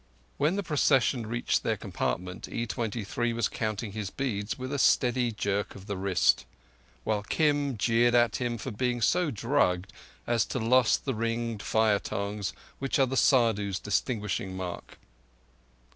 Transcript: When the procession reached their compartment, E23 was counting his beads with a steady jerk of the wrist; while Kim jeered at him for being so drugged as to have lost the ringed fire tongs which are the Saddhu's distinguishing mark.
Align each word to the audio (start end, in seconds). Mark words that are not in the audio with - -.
When 0.37 0.55
the 0.55 0.63
procession 0.63 1.27
reached 1.27 1.61
their 1.61 1.77
compartment, 1.77 2.47
E23 2.49 3.35
was 3.35 3.47
counting 3.47 3.91
his 3.91 4.09
beads 4.09 4.57
with 4.57 4.73
a 4.73 4.79
steady 4.79 5.31
jerk 5.31 5.75
of 5.75 5.85
the 5.85 5.95
wrist; 5.95 6.43
while 7.03 7.21
Kim 7.21 7.77
jeered 7.77 8.15
at 8.15 8.37
him 8.37 8.57
for 8.57 8.71
being 8.71 8.99
so 8.99 9.29
drugged 9.29 9.93
as 10.25 10.43
to 10.47 10.59
have 10.59 10.67
lost 10.67 11.05
the 11.05 11.13
ringed 11.13 11.61
fire 11.61 11.99
tongs 11.99 12.51
which 12.79 12.97
are 12.97 13.05
the 13.05 13.15
Saddhu's 13.15 13.77
distinguishing 13.77 14.57
mark. 14.57 14.97